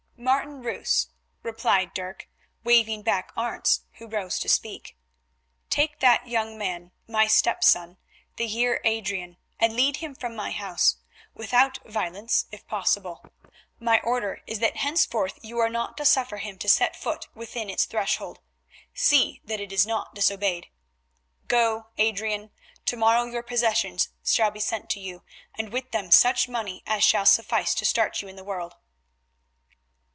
[0.23, 1.07] "Martin Roos,"
[1.41, 2.29] replied Dirk,
[2.63, 4.95] waving back Arentz who rose to speak,
[5.71, 7.97] "take that young man, my stepson,
[8.35, 13.25] the Heer Adrian, and lead him from my house—without violence if possible.
[13.79, 17.67] My order is that henceforth you are not to suffer him to set foot within
[17.67, 18.41] its threshold;
[18.93, 20.67] see that it is not disobeyed.
[21.47, 22.51] Go, Adrian,
[22.85, 25.23] to morrow your possessions shall be sent to you,
[25.57, 28.75] and with them such money as shall suffice to start you in the world."